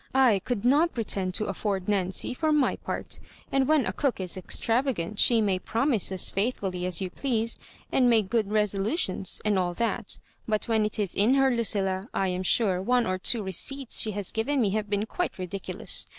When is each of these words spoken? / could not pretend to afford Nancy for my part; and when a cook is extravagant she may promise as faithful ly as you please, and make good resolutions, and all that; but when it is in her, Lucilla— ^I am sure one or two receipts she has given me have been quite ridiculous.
/ 0.23 0.43
could 0.45 0.65
not 0.65 0.95
pretend 0.95 1.31
to 1.31 1.45
afford 1.45 1.87
Nancy 1.87 2.33
for 2.33 2.51
my 2.51 2.75
part; 2.75 3.19
and 3.51 3.67
when 3.67 3.85
a 3.85 3.93
cook 3.93 4.19
is 4.19 4.35
extravagant 4.35 5.19
she 5.19 5.41
may 5.41 5.59
promise 5.59 6.11
as 6.11 6.31
faithful 6.31 6.71
ly 6.73 6.85
as 6.85 7.01
you 7.01 7.11
please, 7.11 7.59
and 7.91 8.09
make 8.09 8.27
good 8.31 8.51
resolutions, 8.51 9.39
and 9.45 9.59
all 9.59 9.75
that; 9.75 10.17
but 10.47 10.67
when 10.67 10.85
it 10.85 10.97
is 10.97 11.13
in 11.13 11.35
her, 11.35 11.55
Lucilla— 11.55 12.09
^I 12.15 12.31
am 12.33 12.41
sure 12.41 12.81
one 12.81 13.05
or 13.05 13.19
two 13.19 13.43
receipts 13.43 13.99
she 14.01 14.09
has 14.13 14.31
given 14.31 14.59
me 14.59 14.71
have 14.71 14.89
been 14.89 15.05
quite 15.05 15.37
ridiculous. 15.37 16.07